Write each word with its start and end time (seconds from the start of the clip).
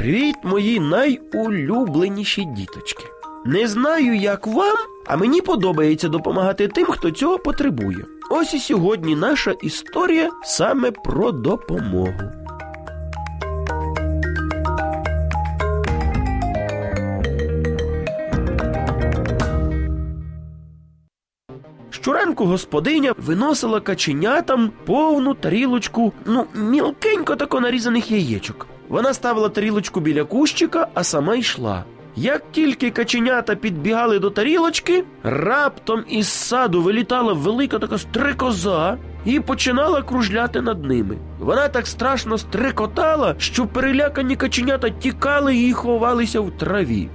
Привіт, 0.00 0.36
мої 0.42 0.80
найулюбленіші 0.80 2.44
діточки. 2.44 3.04
Не 3.44 3.68
знаю, 3.68 4.16
як 4.16 4.46
вам, 4.46 4.76
а 5.06 5.16
мені 5.16 5.40
подобається 5.40 6.08
допомагати 6.08 6.68
тим, 6.68 6.86
хто 6.86 7.10
цього 7.10 7.38
потребує. 7.38 8.04
Ось 8.30 8.54
і 8.54 8.58
сьогодні 8.58 9.16
наша 9.16 9.50
історія 9.50 10.30
саме 10.42 10.90
про 10.90 11.32
допомогу. 11.32 12.12
Щоранку 21.90 22.44
господиня 22.44 23.14
виносила 23.18 23.80
каченятам 23.80 24.72
повну 24.86 25.34
тарілочку, 25.34 26.12
ну, 26.24 26.46
мілкенько 26.54 27.36
тако 27.36 27.60
нарізаних 27.60 28.10
яєчок. 28.10 28.66
Вона 28.90 29.14
ставила 29.14 29.48
тарілочку 29.48 30.00
біля 30.00 30.24
кущика, 30.24 30.86
а 30.94 31.04
сама 31.04 31.34
йшла. 31.36 31.84
Як 32.16 32.42
тільки 32.52 32.90
каченята 32.90 33.54
підбігали 33.54 34.18
до 34.18 34.30
тарілочки, 34.30 35.04
раптом 35.22 36.04
із 36.08 36.28
саду 36.28 36.82
вилітала 36.82 37.32
велика 37.32 37.78
така 37.78 37.98
стрикоза 37.98 38.96
і 39.24 39.40
починала 39.40 40.02
кружляти 40.02 40.60
над 40.60 40.84
ними. 40.84 41.16
Вона 41.38 41.68
так 41.68 41.86
страшно 41.86 42.38
стрикотала, 42.38 43.34
що 43.38 43.66
перелякані 43.66 44.36
каченята 44.36 44.90
тікали 44.90 45.56
і 45.56 45.72
ховалися 45.72 46.40
в 46.40 46.50
траві. 46.50 47.08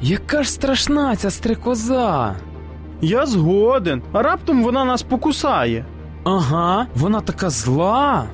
Яка 0.00 0.42
ж 0.42 0.50
страшна 0.50 1.16
ця 1.16 1.30
стрикоза? 1.30 2.34
Я 3.00 3.26
згоден, 3.26 4.02
а 4.12 4.22
раптом 4.22 4.62
вона 4.62 4.84
нас 4.84 5.02
покусає. 5.02 5.84
Ага, 6.24 6.86
вона 6.94 7.20
така 7.20 7.50
зла. 7.50 8.26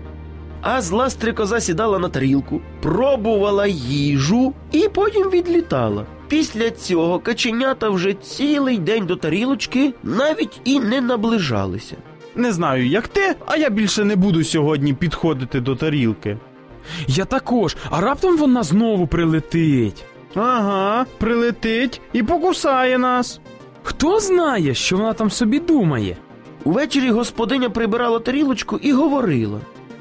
А 0.63 0.83
зла 0.83 1.11
стрикоза 1.11 1.61
сідала 1.61 1.99
на 1.99 2.09
тарілку, 2.09 2.61
пробувала 2.83 3.67
їжу 3.67 4.53
і 4.73 4.89
потім 4.89 5.31
відлітала. 5.31 6.05
Після 6.29 6.71
цього 6.71 7.19
каченята 7.19 7.89
вже 7.89 8.15
цілий 8.15 8.79
день 8.79 9.07
до 9.07 9.17
тарілочки 9.17 9.93
навіть 10.03 10.61
і 10.65 10.81
не 10.81 11.01
наближалися. 11.01 11.97
Не 12.35 12.53
знаю, 12.53 12.87
як 12.87 13.09
ти, 13.09 13.35
а 13.47 13.57
я 13.57 13.71
більше 13.71 14.05
не 14.05 14.17
буду 14.17 14.45
сьогодні 14.45 14.95
підходити 14.95 15.61
до 15.61 15.77
тарілки. 15.77 16.39
Я 17.07 17.25
також, 17.25 17.77
а 17.91 18.01
раптом 18.01 18.37
вона 18.37 18.63
знову 18.63 19.07
прилетить. 19.07 20.05
Ага, 20.35 21.07
прилетить 21.19 22.01
і 22.13 22.23
покусає 22.23 22.99
нас. 22.99 23.41
Хто 23.83 24.21
знає, 24.21 24.75
що 24.75 24.97
вона 24.97 25.13
там 25.13 25.31
собі 25.31 25.61
думає? 25.61 26.17
Увечері 26.65 27.11
господиня 27.11 27.71
прибирала 27.71 28.19
тарілочку 28.19 28.77
і 28.83 28.93
говорила. 28.93 29.61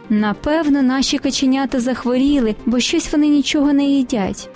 Напевно, 0.09 0.81
наші 0.81 1.17
каченята 1.17 1.79
захворіли, 1.79 2.55
бо 2.65 2.79
щось 2.79 3.11
вони 3.11 3.27
нічого 3.27 3.73
не 3.73 3.85
їдять. 3.85 4.49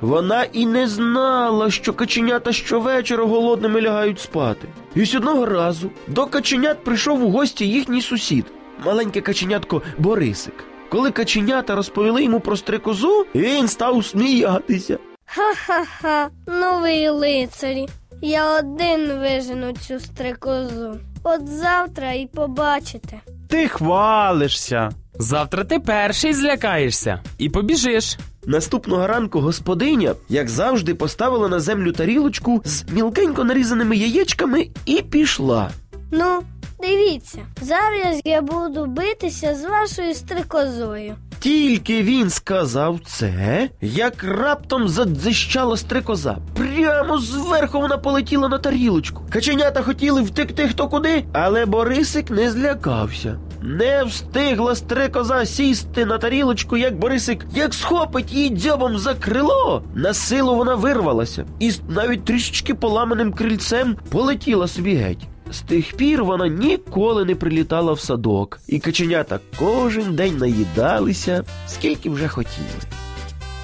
Вона 0.00 0.44
і 0.52 0.66
не 0.66 0.88
знала, 0.88 1.70
що 1.70 1.92
каченята 1.92 2.52
щовечора 2.52 3.24
голодними 3.24 3.82
лягають 3.82 4.20
спати. 4.20 4.68
І 4.94 5.02
ось 5.02 5.14
одного 5.14 5.46
разу 5.46 5.90
до 6.08 6.26
каченят 6.26 6.84
прийшов 6.84 7.24
у 7.24 7.30
гості 7.30 7.68
їхній 7.68 8.02
сусід, 8.02 8.46
маленьке 8.84 9.20
каченятко 9.20 9.82
Борисик. 9.98 10.54
Коли 10.88 11.10
каченята 11.10 11.74
розповіли 11.74 12.24
йому 12.24 12.40
про 12.40 12.56
стрикозу, 12.56 13.26
він 13.34 13.68
став 13.68 14.04
сміятися. 14.04 14.98
Ха-ха-ха, 15.26 16.28
новий 16.46 17.08
лицарі. 17.08 17.88
Я 18.22 18.58
один 18.58 19.18
вижену 19.20 19.72
цю 19.72 20.00
стрикозу. 20.00 20.96
От 21.24 21.48
завтра 21.48 22.12
і 22.12 22.26
побачите. 22.26 23.20
Ти 23.52 23.68
хвалишся. 23.68 24.90
Завтра 25.18 25.64
ти 25.64 25.78
перший 25.78 26.34
злякаєшся 26.34 27.22
і 27.38 27.48
побіжиш. 27.48 28.18
Наступного 28.46 29.06
ранку 29.06 29.40
господиня, 29.40 30.14
як 30.28 30.48
завжди, 30.48 30.94
поставила 30.94 31.48
на 31.48 31.60
землю 31.60 31.92
тарілочку 31.92 32.62
з 32.64 32.84
мілкенько 32.92 33.44
нарізаними 33.44 33.96
яєчками 33.96 34.68
і 34.86 35.02
пішла. 35.02 35.70
Ну, 36.10 36.42
дивіться, 36.80 37.38
зараз 37.60 38.20
я 38.24 38.42
буду 38.42 38.86
битися 38.86 39.54
з 39.54 39.64
вашою 39.64 40.14
стрикозою. 40.14 41.14
Тільки 41.42 42.02
він 42.02 42.30
сказав 42.30 43.00
це, 43.06 43.68
як 43.80 44.24
раптом 44.24 44.88
задзищала 44.88 45.76
стрикоза. 45.76 46.38
Прямо 46.54 47.18
зверху 47.18 47.80
вона 47.80 47.98
полетіла 47.98 48.48
на 48.48 48.58
тарілочку. 48.58 49.22
Каченята 49.30 49.82
хотіли 49.82 50.22
втекти 50.22 50.68
хто 50.68 50.88
куди, 50.88 51.24
але 51.32 51.66
Борисик 51.66 52.30
не 52.30 52.50
злякався. 52.50 53.38
Не 53.62 54.04
встигла 54.04 54.74
стрикоза 54.74 55.46
сісти 55.46 56.06
на 56.06 56.18
тарілочку, 56.18 56.76
як 56.76 56.98
Борисик, 56.98 57.46
як 57.54 57.74
схопить 57.74 58.32
її 58.32 58.50
дзьобом 58.50 58.98
за 58.98 59.14
крило. 59.14 59.82
На 59.94 60.14
силу 60.14 60.56
вона 60.56 60.74
вирвалася 60.74 61.44
і 61.60 61.72
навіть 61.88 62.24
трішечки 62.24 62.74
поламаним 62.74 63.32
крильцем 63.32 63.96
полетіла 64.10 64.68
собі 64.68 64.94
геть. 64.94 65.28
З 65.52 65.60
тих 65.60 65.96
пір 65.96 66.24
вона 66.24 66.48
ніколи 66.48 67.24
не 67.24 67.34
прилітала 67.34 67.92
в 67.92 68.00
садок, 68.00 68.60
і 68.68 68.78
каченята 68.78 69.40
кожен 69.58 70.14
день 70.14 70.36
наїдалися, 70.36 71.44
скільки 71.68 72.10
вже 72.10 72.28
хотіли. 72.28 72.66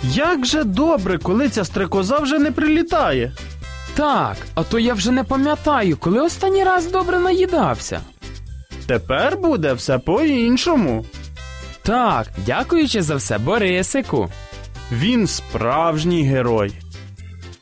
Як 0.03 0.47
же 0.47 0.65
добре, 0.65 1.19
коли 1.19 1.49
ця 1.49 1.65
стрекоза 1.65 2.19
вже 2.19 2.39
не 2.39 2.53
прилітає. 2.53 3.33
Так, 3.95 4.37
а 4.55 4.63
то 4.63 4.79
я 4.79 4.95
вже 4.95 5.11
не 5.11 5.25
пам'ятаю, 5.25 5.97
коли 5.97 6.21
останній 6.21 6.65
раз 6.65 6.91
добре 6.93 7.19
наїдався. 7.19 8.01
Тепер 8.87 9.37
буде 9.37 9.73
все 9.73 9.99
по-іншому. 9.99 11.05
Так, 11.83 12.27
дякуючи 12.47 13.03
за 13.03 13.15
все 13.17 13.39
Борисику. 13.39 14.29
Він 14.93 15.27
справжній 15.27 16.23
герой. 16.23 16.73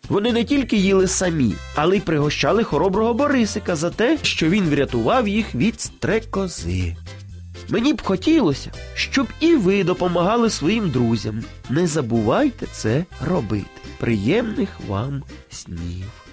Вони 0.09 0.33
не 0.33 0.45
тільки 0.45 0.77
їли 0.77 1.09
самі, 1.09 1.55
але 1.75 1.97
й 1.97 2.01
пригощали 2.01 2.65
хороброго 2.65 3.15
Борисика 3.15 3.77
за 3.77 3.91
те, 3.91 4.19
що 4.23 4.49
він 4.49 4.65
врятував 4.65 5.29
їх 5.29 5.55
від 5.55 5.81
стрекози. 5.81 6.97
Мені 7.69 7.93
б 7.95 8.03
хотілося, 8.03 8.73
щоб 8.95 9.27
і 9.41 9.55
ви 9.55 9.85
допомагали 9.85 10.51
своїм 10.51 10.91
друзям. 10.91 11.45
Не 11.71 11.87
забувайте 11.87 12.67
це 12.73 13.05
робити. 13.21 13.67
Приємних 13.99 14.69
вам 14.89 15.23
снів! 15.51 16.26